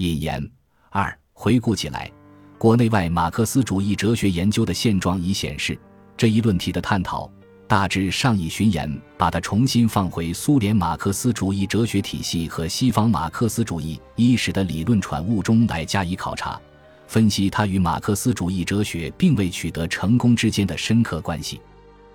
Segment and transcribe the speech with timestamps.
[0.00, 0.50] 引言
[0.88, 2.10] 二：回顾起来，
[2.56, 5.78] 国内外马克思主义哲学研究的现状已显示，
[6.16, 7.30] 这一论题的探讨
[7.68, 16.58] 大致上以巡演把它重新放回苏联马克思主义哲学体系和西方马克思主义伊始的理论产物中来加以考察。
[17.06, 21.60] 分析它与马克思主义哲学并未取得成功之间的深刻关系，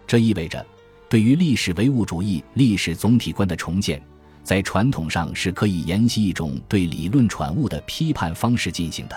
[0.08, 0.66] 这意味着，
[1.08, 4.02] 对于历史唯物主义历史总体观的重建，
[4.46, 9.16] 在传统上是可以沿袭一种对理论产物的批判方式进行的；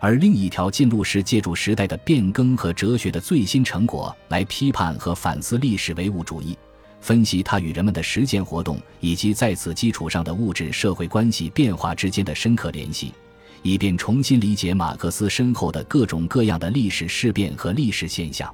[0.00, 6.58] 而另一条进路是借助时代的变更和哲学的最新成果来批判和反思历史唯物主义，
[7.00, 13.14] 分析它与人们的实践活动以及在此基础上的物质社会关系变化之间的深刻联系。
[13.62, 18.52] 以便重新理解马克思身后的各种各样的历史事变和历史现象，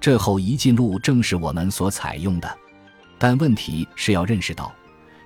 [0.00, 2.58] 这后一进路正是我们所采用的。
[3.18, 4.74] 但问题是要认识到，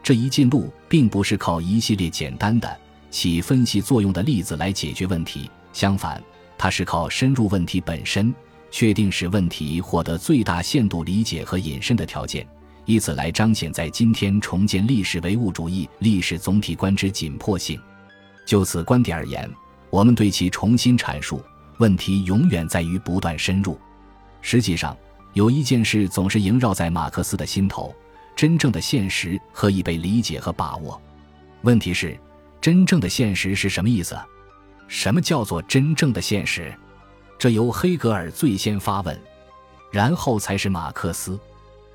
[0.06, 2.78] 这一进路并不是靠一系列简单的
[3.10, 6.22] 起分析作用的例子来解决问题，相反，
[6.56, 8.32] 它是靠深入问题本身，
[8.70, 12.46] 确定使问题获得最大限度理解和引申的条件，
[12.84, 17.76] 以此来彰显在今天重建历史唯物主义历史总体观之紧迫性。
[18.46, 19.50] 就此观点而言，
[19.90, 21.42] 我们对其重新阐述
[21.78, 23.76] 问题，永远在于不断深入。
[24.40, 24.96] 实际上，
[25.32, 27.92] 有一件事总是萦绕在马克思的心头：
[28.36, 31.00] 真正的现实何以被理解和把握？
[31.62, 32.16] 问题是，
[32.60, 34.16] 真正的现实是什么意思？
[34.86, 36.72] 什么叫做真正的现实？
[37.38, 39.20] 这由黑格尔最先发问，
[39.90, 41.36] 然后才是马克思。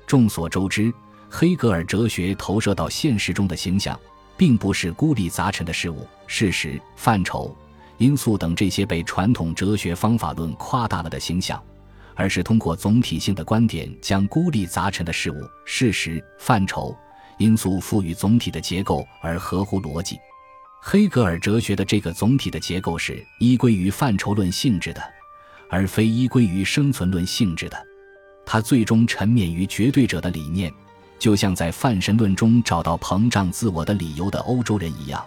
[0.06, 0.92] 众所周知，
[1.30, 3.98] 黑格尔哲学投射到现实中的形象。
[4.34, 7.54] 并不是孤立杂陈的事物、事实、范畴、
[7.98, 11.62] 因素等这些被传统哲学方法论夸大了的形象，
[12.14, 16.96] 而是通过总体性的观点，将孤立杂陈的事物、事实、范畴、
[17.38, 20.18] 因素赋予总体的结构而合乎逻辑。
[20.80, 25.02] 黑格尔哲学的这个总体的结构是依归于范畴论性质的，
[25.70, 27.86] 而非依归于生存论性质的。
[28.44, 30.72] 他最终沉湎于绝对者的理念。
[31.20, 35.24] 就像在泛神论中找到膨胀自我的理由的欧洲人一样，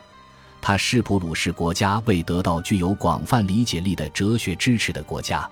[0.62, 5.50] 他是普鲁士国家未得到具有广泛理解力的哲学支持的国家。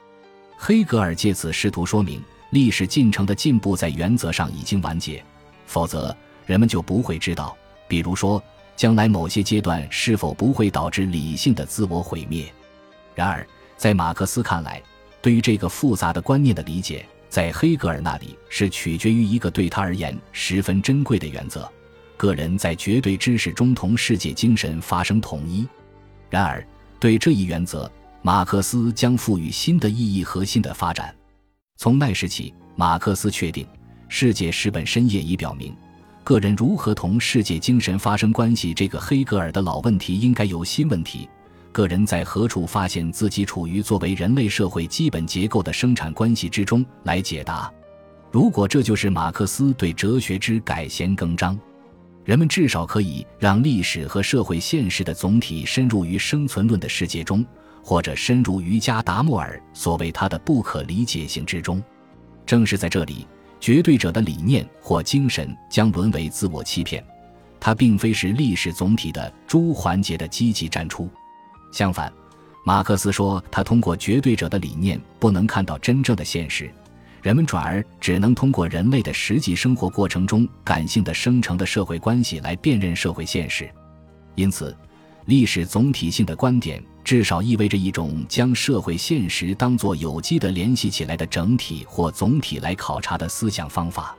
[0.58, 2.22] 黑格尔借此试图说明，
[2.52, 5.24] 历史进程的进步在原则上已经完结，
[5.66, 6.16] 否则
[6.46, 7.56] 人们就不会知道，
[7.88, 8.42] 比如说
[8.76, 12.52] 将来某些阶段是否不会导致理性的自我毁灭。
[13.14, 13.46] 然而，
[13.78, 14.82] 在马克思看来，
[15.22, 17.06] 对于这个复杂的观念的理解。
[17.30, 21.68] 在黑格尔那里是取决于一个对他而言十分珍贵的原则：
[22.16, 25.68] 个人在绝对知识中同世界精神发生统一。
[26.30, 26.64] 然而，
[27.00, 27.92] 对这一原则，
[28.26, 31.14] 马克思将赋予新的意义和新的发展。
[31.76, 33.68] 从那时起，马克思确定，
[34.08, 35.76] 世界史本身也已表明，
[36.24, 41.28] 个人如何同世界精神发生关系这个黑格尔的老问题应该由新问题。
[41.74, 47.70] 个人在何处发现自己处于作为人类社会基本结构的生产关系之中来解答？
[48.32, 51.60] 如果这就是马克思对哲学之改弦更张，
[52.24, 57.46] 人们至少可以让历史和社会现实的总体深入于生存论的世界中，
[57.84, 61.84] 或者深入于加达默尔所谓他的不可理解性之中。
[62.46, 63.28] 正是在这里，
[63.60, 67.04] 绝对者的理念或精神将沦为自我欺骗，
[67.60, 71.10] 它并非是历史总体的诸环节的积极战出。
[71.74, 72.12] 相反，
[72.66, 76.74] 马克思说，他通过绝对者的理念不能看到真正的现实，
[77.24, 83.68] 人们转而只能通过人类的实际生活过程中感性的生成的社会关系来辨认社会现实。
[84.36, 84.76] 因此，
[85.26, 94.14] 历史总体性的观点至少意味着一种将社会现实当作有机的联系起来的整体或总体来考察的思想方法。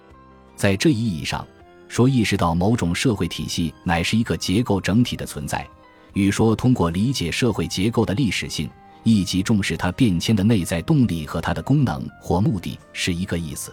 [0.56, 1.46] 在这一意义上
[1.88, 5.66] 说，意识到某种社会体系乃是一个结构整体的存在。
[6.14, 8.70] 与说通过理解社会结构的历史性，
[9.04, 13.72] 以及重视它变迁的内在动力和它的功能或目的是一个意思。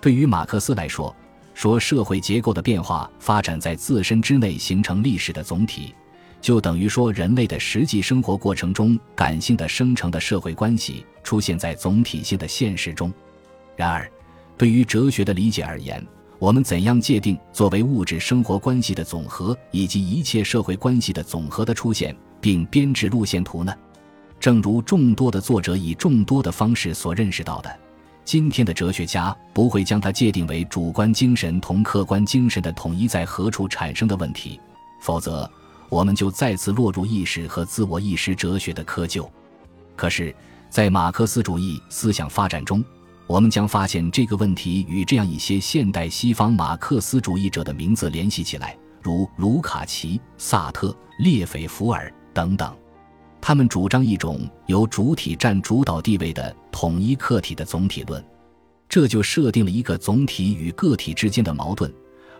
[0.00, 1.14] 对于马克思来说，
[1.54, 5.92] 说社会结构的变化发展在自身之内形成历史的总体，
[6.40, 13.12] 就等于说人类的实际生活过程中感性的生成的社会关系出现在总体性的现实中。
[13.74, 14.08] 然而，
[14.56, 16.00] 对于哲学的理解而言，
[16.38, 23.74] 我们怎样界定作为物质生活关系的总和，以及一切社会关系的总和的出现，并编制路线图呢？
[24.40, 27.78] 正如众多的作者以众多的方式所认识到的，
[28.24, 34.60] 今天的哲学家不会将它界定为主观精神同客观精神的统一在何处产生的问题，
[35.00, 35.50] 否则
[35.88, 39.28] 我们就再次落入意识和自我意识哲学的窠臼。
[39.96, 40.34] 可是，
[40.70, 42.84] 在马克思主义思想发展中，
[43.26, 52.72] 我们将发现这个问题与这样一些现代西方马克思主义者的名字联系起来，如卢卡奇、萨特、列斐福尔、等等。
[53.40, 58.22] 他们主张一种由主体占主导地位的统一客体的总体论，
[58.88, 61.92] 这就设定了一个总体与个体之间的矛盾，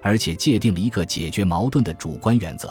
[0.02, 2.68] 而且界定了一个解决矛盾的主观原则。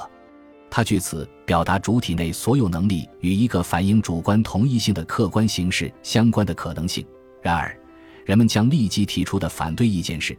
[0.70, 7.06] 他据此表达主体内所有能力与一个反映主观同一性的客观形式相关的可能性。
[7.42, 7.76] 然而，
[8.26, 10.38] 人们将立即提出的反对意见是：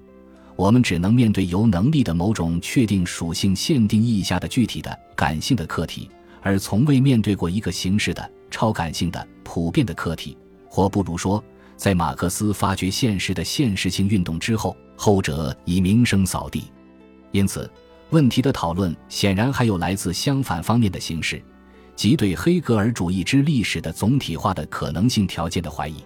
[0.55, 6.11] 我们只能面对由能力的某种确定属性限定意义下的具体的感性的客体。
[6.43, 10.37] 而从未面对过一个形式的超感性的普遍的客体，
[10.69, 11.43] 或不如说，
[11.77, 16.65] 在马克思发掘现实的现实性运动之后，后者已名声扫地。
[17.31, 17.71] 因此，
[18.11, 21.43] 问题的讨论显然还有来自相反方面的形式，
[21.95, 25.97] 即对黑格尔主义之历史的总体化的可能性条件的怀疑。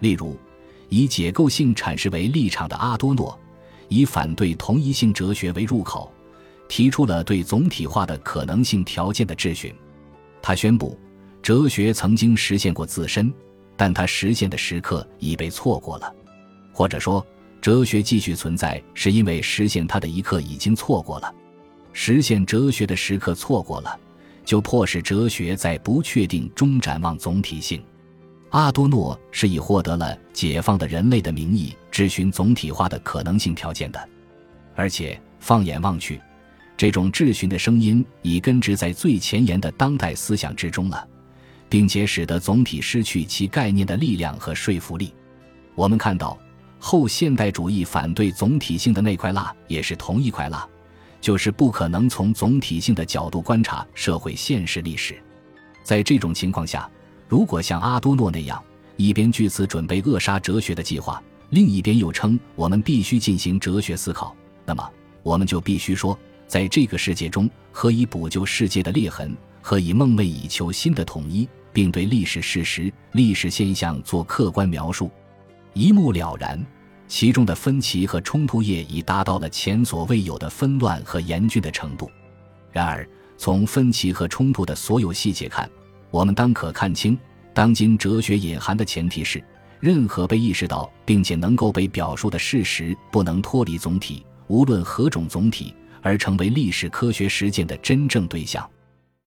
[0.00, 0.36] 例如，
[0.88, 3.38] 以解构性阐释为立场的阿多诺，
[3.88, 6.12] 以反对同一性哲学为入口。
[6.70, 9.74] 提出了对总体化的可能性条件的质询。
[10.40, 10.96] 他宣布，
[11.42, 13.30] 哲学曾经实现过自身，
[13.76, 16.14] 但它实现的时刻已被错过了，
[16.72, 17.26] 或者说，
[17.60, 21.34] 哲学继续存在是因为实现它的一刻已经错过了。
[21.92, 23.98] 实现哲学的时刻错过了，
[24.44, 27.82] 就迫使哲学在不确定中展望总体性。
[28.50, 34.08] 阿多诺是以获得了解放的人类的名义质询总体化的可能性条件的，
[34.76, 36.20] 而且放眼望去。
[36.80, 41.06] 这种质询的声音已根植在最前沿的当代思想之中了，
[41.68, 45.12] 并且使得总体失去其概念的力量和说服力。
[45.74, 46.38] 我们看到，
[46.78, 50.66] 后现代主义反对总体性的那块蜡也是同一块蜡，
[51.20, 55.22] 就是不可能从总体性的角度观察社会现实历史。
[55.82, 56.90] 在这种情况下，
[57.28, 58.58] 如果像阿多诺那样，
[58.96, 64.34] 一边据此准备扼杀哲学的计划，另一边又称我们必须进行哲学思考，
[64.64, 64.90] 那么
[65.22, 66.18] 我们就必须说。
[66.50, 69.36] 在这个世界中，何以补救世界的裂痕？
[69.62, 75.08] 何以梦寐以求新的统一，并对历史事实、历史现象做客观描述？
[75.74, 76.60] 一目了然，
[77.06, 82.10] 其中的分歧和冲突业已达到了前所未有的纷乱和严峻的程度。
[82.72, 83.08] 然而，
[83.38, 85.70] 从分歧和冲突的所有细节看，
[86.10, 87.16] 我们当可看清，
[87.54, 89.40] 当今哲学隐含的前提是：
[89.78, 95.72] 任何被意识到并且能够被表述的事实，不能脱离总体，无论何种总体。
[96.02, 98.68] 而成为历史科学实践的真正对象。